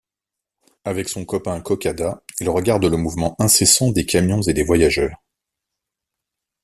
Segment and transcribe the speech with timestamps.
[0.83, 5.21] Avec son copain Cocada, ils regardent le mouvement incessant des camions et des voyageurs.